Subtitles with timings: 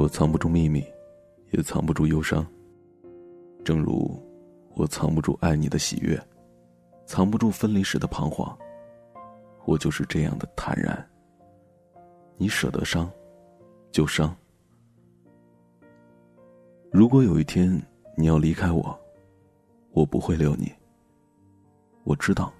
[0.00, 0.82] 我藏不住秘密，
[1.50, 2.46] 也藏不住忧伤。
[3.62, 4.10] 正如
[4.74, 6.18] 我藏不住爱你的喜悦，
[7.04, 8.56] 藏不住分离时的彷徨。
[9.66, 11.06] 我就是这样的坦然。
[12.38, 13.10] 你舍得伤，
[13.92, 14.34] 就伤。
[16.90, 17.70] 如果有一天
[18.16, 18.98] 你要离开我，
[19.92, 20.72] 我不会留你。
[22.04, 22.50] 我知道，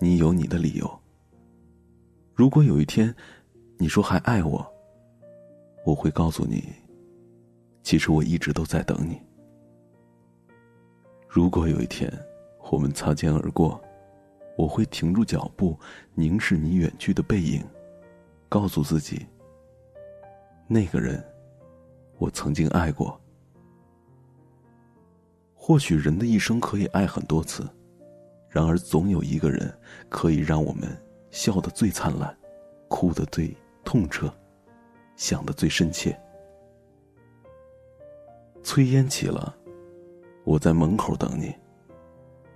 [0.00, 1.00] 你有你的理由。
[2.34, 3.14] 如果有一天
[3.78, 4.60] 你说还爱我，
[5.90, 6.68] 我会告诉你，
[7.82, 9.20] 其实我一直都在等你。
[11.28, 12.08] 如果有一天
[12.70, 13.80] 我们擦肩而过，
[14.56, 15.76] 我会停住脚步，
[16.14, 17.60] 凝视你远去的背影，
[18.48, 19.26] 告诉自己：
[20.68, 21.20] 那个人，
[22.18, 23.20] 我曾经爱过。
[25.56, 27.68] 或许人的一生可以爱很多次，
[28.48, 29.76] 然而总有一个人
[30.08, 30.88] 可以让我们
[31.32, 32.32] 笑得最灿烂，
[32.86, 34.32] 哭得最痛彻。
[35.20, 36.18] 想得最深切。
[38.62, 39.54] 炊烟起了，
[40.44, 41.48] 我在门口等你；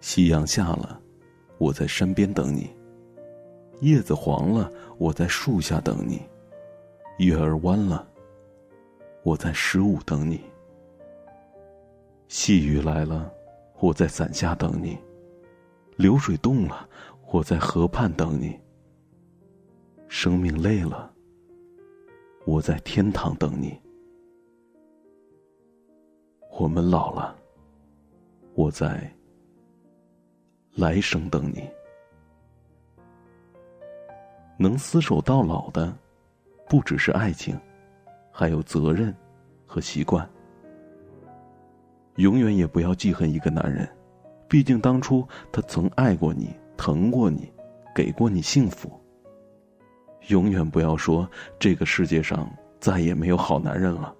[0.00, 1.00] 夕阳下了，
[1.58, 2.64] 我在山边等你；
[3.80, 6.18] 叶子黄了，我在树下等你；
[7.24, 8.04] 月儿弯了，
[9.22, 10.38] 我在十五等你；
[12.26, 13.30] 细雨来了，
[13.78, 14.96] 我在伞下等你；
[15.94, 16.88] 流水动了，
[17.30, 18.48] 我在河畔等你；
[20.08, 21.12] 生命累了。
[22.48, 23.78] 我在天堂等你。
[26.58, 27.36] 我们老了，
[28.54, 29.12] 我在
[30.74, 31.68] 来生等你。
[34.58, 35.94] 能厮守到老的，
[36.70, 37.54] 不只是爱情，
[38.32, 39.14] 还有责任
[39.66, 40.26] 和习惯。
[42.16, 43.86] 永远也不要记恨一个男人，
[44.48, 47.52] 毕竟当初他曾爱过你，疼过你，
[47.94, 48.97] 给过你幸福。
[50.28, 54.14] 永远不要说这个世界上再也没有好男人了，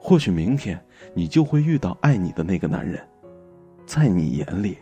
[0.00, 0.78] 或许明天
[1.14, 3.06] 你就会遇到爱你的那个男人，
[3.86, 4.76] 在你眼里，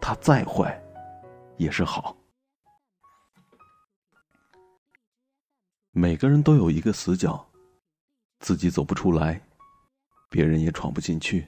[0.00, 0.80] 他再坏，
[1.56, 2.16] 也是好。
[5.90, 7.44] 每个人都有一个死角，
[8.40, 9.40] 自己走不出来，
[10.28, 11.46] 别人也闯不进去。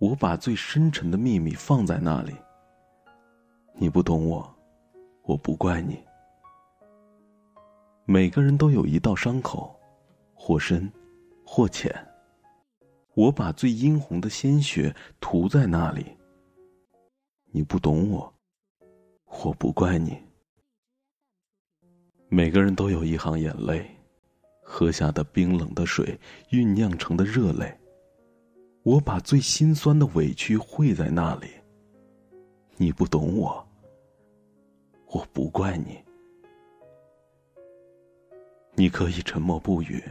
[0.00, 2.34] 我把最深沉的秘密放在那里，
[3.74, 4.52] 你不懂我，
[5.22, 5.98] 我不怪你。
[8.04, 9.74] 每个人都有一道伤口，
[10.34, 10.90] 或深，
[11.44, 11.94] 或浅。
[13.14, 16.04] 我把最殷红的鲜血涂在那里。
[17.52, 18.32] 你不懂我，
[19.44, 20.16] 我不怪你。
[22.28, 23.86] 每个人都有一行眼泪，
[24.64, 26.18] 喝下的冰冷的水
[26.50, 27.72] 酝酿成的热泪。
[28.82, 31.46] 我把最心酸的委屈汇在那里。
[32.78, 33.64] 你不懂我，
[35.06, 36.01] 我不怪你。
[38.74, 40.02] 你可以沉默不语，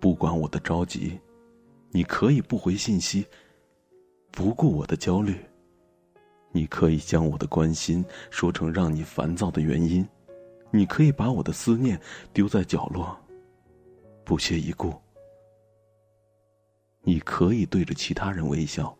[0.00, 1.10] 不管我的着急；
[1.90, 3.24] 你可以不回信息，
[4.32, 5.34] 不顾我的焦虑；
[6.50, 10.04] 你可以将我的关心说成让你烦躁的原因；
[10.72, 11.98] 你可以把我的思念
[12.32, 13.16] 丢在角落，
[14.24, 14.92] 不屑一顾。
[17.02, 18.92] 你可以对着其他人微笑，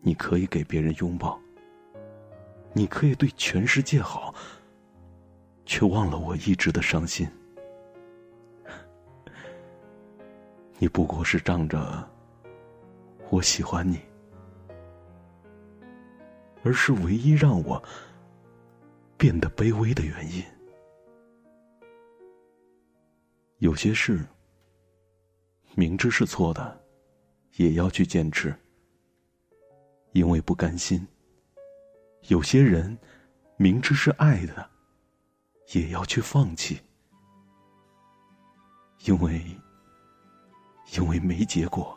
[0.00, 1.38] 你可以给别人拥抱，
[2.72, 4.34] 你可以对全世界好，
[5.66, 7.28] 却忘了我一直的伤心。
[10.82, 12.08] 你不过是仗着
[13.28, 14.00] 我喜欢你，
[16.64, 17.80] 而是唯一让我
[19.18, 20.42] 变得卑微的原因。
[23.58, 24.24] 有些事
[25.76, 26.82] 明知是错的，
[27.56, 28.52] 也要去坚持，
[30.12, 30.98] 因为不甘心；
[32.28, 32.96] 有些人
[33.58, 34.70] 明知是爱的，
[35.74, 36.80] 也要去放弃，
[39.04, 39.44] 因为。
[40.96, 41.96] 因为没结果。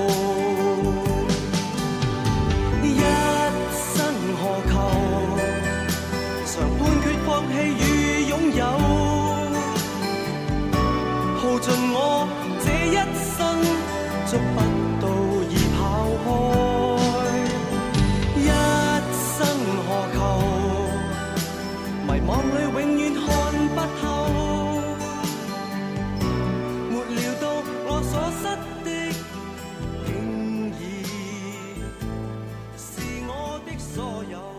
[33.78, 34.53] 所有。